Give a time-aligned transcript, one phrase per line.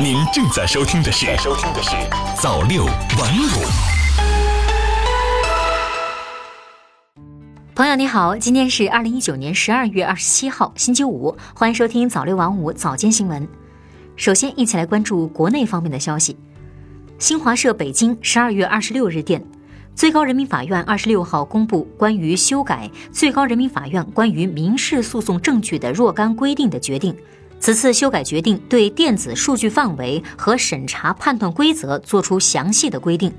[0.00, 1.90] 您正在收听的是《收听的是
[2.40, 2.96] 早六晚五》。
[7.74, 13.46] 朋友你好，今天是二零一九年十二月二十七号，星期五，欢迎收听早六晚五早间新闻。
[14.16, 16.36] 首先，一起来关注国内方面的消息。
[17.18, 19.44] 新华社北京十二月二十六日电。
[19.94, 27.14] 最高人民法院二十六号公布关于修改《最高人民法院关于民事诉讼证据的若干规定》的决定。
[27.62, 33.32] 此次修改决定对电子数据范围和审查判断规则作出详细的规定。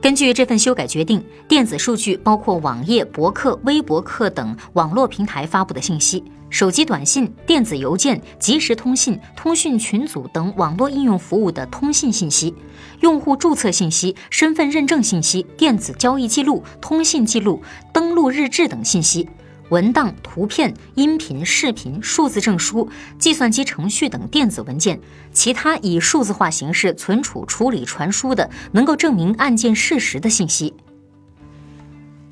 [0.00, 6.22] 根据这份修改决定，电子数据包括网页、博客、微博客等网络平台发布的信息。
[6.50, 12.54] 手机短信、电子邮件、即时通信、通讯群组等网络应用服务的通信信息、
[13.00, 17.60] 用户注册信息、身份认证信息、电子交易记录、通信记录、
[17.92, 19.28] 登录日志等信息、
[19.72, 22.86] 文档、图片、音频、视频、数字证书、
[23.18, 25.00] 计算机程序等电子文件，
[25.32, 30.74] 其他以数字化形式存储、处理、传输的能够证明案件事实的信息。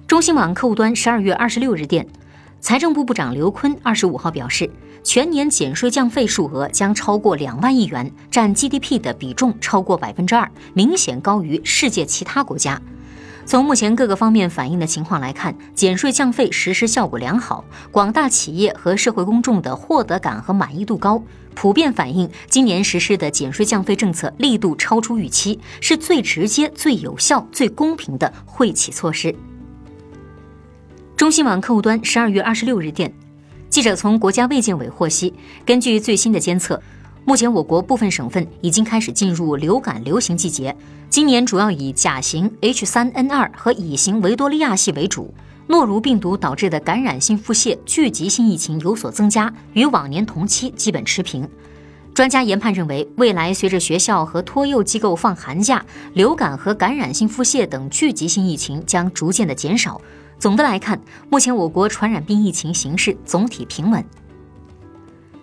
[0.06, 2.06] 中新网客户端十二月二十六日电。
[2.60, 4.68] 财政部部长刘昆二十五号表示，
[5.02, 12.78] 全年减税降费数额将超过两万亿元，占 GDP 的比重超过百分之二，明显高于世界其他国家。
[13.46, 21.20] 从目前各个方面反映的情况来看，减税降费实施效果良好，广大企业和社会公众的获得感和满意度高，
[21.54, 29.34] 普遍反映今年实施的减税降费政策力度超出预期，是最直接、最有效、最公平的惠企措施。
[31.16, 33.12] 中新网客户端十二月二十六日电，
[33.68, 35.34] 记者从国家卫健委获悉，
[35.66, 36.80] 根据最新的监测，
[37.30, 40.74] 目前我国部分省份已经开始进入流感流行季节。
[41.08, 45.32] 今年主要以甲型 H3N2 和乙型维多利亚系为主，
[45.68, 51.48] 诺如病毒导致的感染性腹泻聚集性疫情有所增加，与往年同期基本持平。
[52.12, 60.00] 专家研判认为，未来随着学校和托幼机构放寒假，流感和感染性腹泻等聚集性疫情将逐渐的减少。
[60.40, 64.04] 总的来看，目前我国传染病疫情形势总体平稳。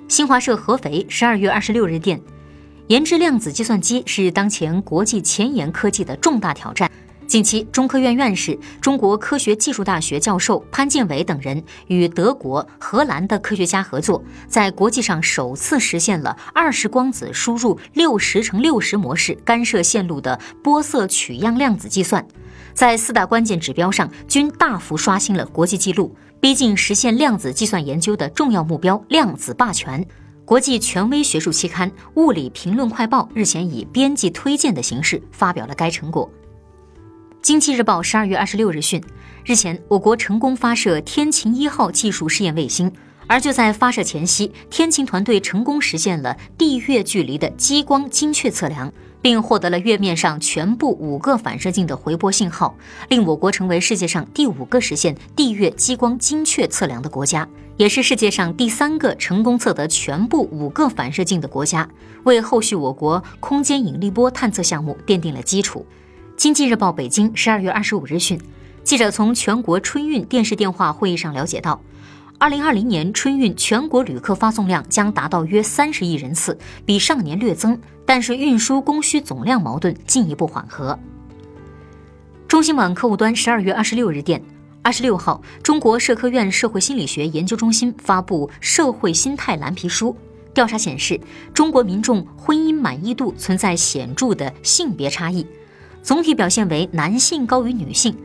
[0.08, 2.20] 新华社合肥十二月二十六日电，
[2.88, 6.90] 研制量子计算机是当前国际前沿科技的重大挑战。
[7.28, 22.26] 近期，中科院院士、中国科学技术大学教授潘建伟等人与德国、荷兰的科学家合作，在国际上首次实现了二十光子输入六十乘六十模式干涉线路的波色取样量子计算。
[22.74, 30.06] 在四大关键指标上均大幅刷新了国际纪录，逼近实现量子计算研究的重要目标——量子霸权。
[30.46, 36.32] 国际权威学术期刊《物理评论快报》日前以编辑推荐的形式发表了该成果。
[37.48, 39.02] 经济日报十二月二十六日讯，
[39.46, 42.92] 日前我国成功发射天琴一号技术试验卫星，
[43.26, 48.92] 而就在发射前夕，天琴团队成功实现了地月距离的激光精确测量。
[49.22, 52.76] 并获得了月面上全部五个反射镜的回波信号，
[53.08, 57.48] 令我国成为世界上第五个实现地月激光精确测量的国家，
[57.78, 61.90] 也是世界上第三个成功测得全部五个反射镜的国家，
[62.26, 65.86] 为后续我国空间引力波探测项目奠定了基础。
[66.38, 68.40] 经济日报北京十二月二十五日讯，
[68.84, 71.82] 记者从全国春运电视电话会议上了解到。
[72.38, 76.56] 二零二零年春运全国旅客发送量将达到约三十亿人次，
[76.86, 80.98] 比上年略增，但是运输供需总量矛盾进一步缓和。
[82.48, 84.40] 中新网客户端十二月二十六日电，
[84.84, 90.10] 二十六号，中国社科院社会心理学研究中心发布《社会心态蓝皮书》，
[90.54, 91.20] 调查显示，
[91.52, 95.44] 中国民众婚姻满意度存在显著的性别差异，
[96.02, 98.16] 总体表现为男性高于女性。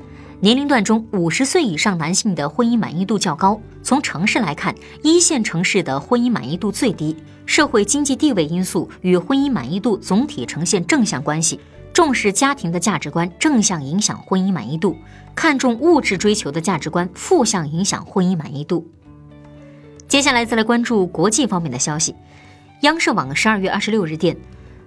[0.40, 3.60] 年龄段中，五十岁以上男性的婚姻满意度较高。
[3.82, 7.16] 从城市来看，一线城市的婚姻满意度最低。
[7.46, 11.60] 社会经济地位因素与婚姻满意度总体呈现正向关系。
[11.92, 14.96] 重视家庭的价值观正向影响婚姻满意度，
[15.34, 18.86] 看重物质追求的价值观负向影响婚姻满意度。
[20.08, 22.14] 接下来再来关注国际方面的消息。
[22.80, 24.36] 央视网十二月二十六日电。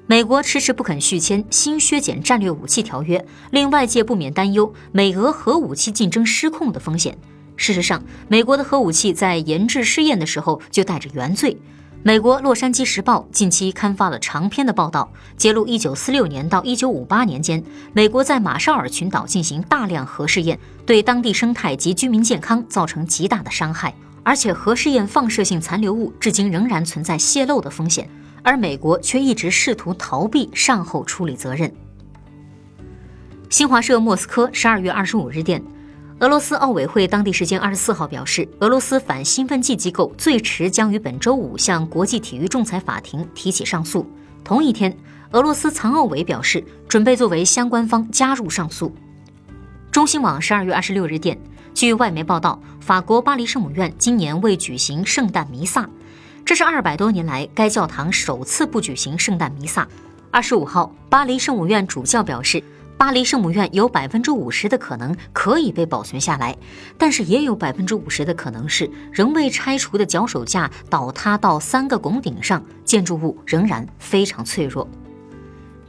[0.08, 7.18] 美国迟迟不肯续签新削减战略武器条约，令外界不免担忧美俄核武器竞争失控的风险。
[7.56, 11.57] 事实上，美国的核武器在研制试验的时候就带着原罪。
[12.04, 23.92] 美国《洛杉矶时报》近期刊发了长篇的报道，揭露1946年到1958年间，美国在马绍尔群岛进行大量核试验，对当地生态及居民健康造成极大的伤害，
[24.22, 28.08] 而且核试验放射性残留物至今仍然存在泄漏的风险。
[28.45, 31.69] 而美国却一直试图逃避善后处理责任。
[33.50, 35.62] 新华社莫斯科十二月二十五日电，
[36.19, 44.06] 俄罗斯奥委会当地时间二十四号表示，俄罗斯反兴奋剂机构最迟将于本周五向国际体育仲裁法庭提起上诉。
[44.44, 44.95] 同一天，
[45.31, 48.94] 俄罗斯残奥委表示准备作为相关方加入上诉。
[49.91, 51.36] 中新网十二月二十六日电，
[51.74, 55.89] 据外媒报道，法国巴黎圣母院今年未举行圣诞弥撒，
[56.45, 59.88] 这是二百多年来该教堂首次不举行圣诞弥撒。
[60.30, 62.63] 二十五号，巴黎圣母院主教表示。
[62.97, 66.56] 巴黎圣母院有百分之五十的可能可以被保存下来，
[66.97, 74.88] 但是也有百分之五十的可能是仍未拆除的脚手架倒塌到三个拱顶上，建筑物仍然非常脆弱。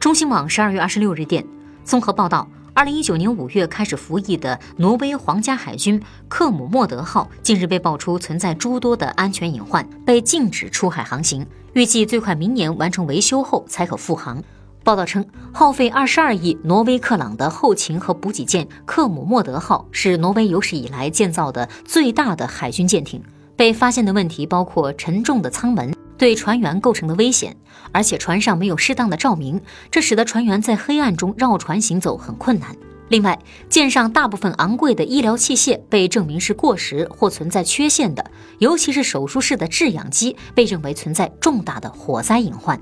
[0.00, 1.47] 中新网十二月二十六日电，
[1.85, 14.44] 综合报道，二零一九年五月开始服役的挪威皇家海军克姆莫德号近日被爆出存在诸多的安全隐患，被禁止出海航行，预计最快明年完成维修后才可复航。
[14.84, 15.25] 报道称，
[15.55, 23.23] 耗费二十二亿挪威克朗的后勤和补给舰克姆莫德号是挪威有史以来建造的最大的海军舰艇。
[23.56, 27.57] 被发现的问题包括沉重的舱门对船员构成的危险，
[27.93, 29.61] 而且船上没有适当的照明，
[29.91, 32.77] 这使得船员在黑暗中绕船行走很困难。
[33.09, 42.81] 另外，舰上大部分昂贵的医疗器械被证明是过时或存在缺陷的，尤其是手术室的制氧机被认为存在重大的火灾隐患。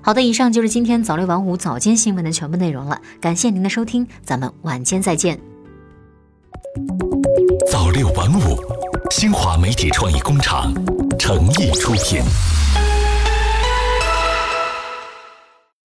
[0.00, 3.02] 好的，以上就是今天早六晚五早间新闻的全部内容了。
[3.20, 5.38] 感谢您的收听，咱们晚间再见。
[7.70, 8.56] 早六晚五，
[9.10, 10.72] 新华媒体创意工厂
[11.30, 12.20] 诚意出品。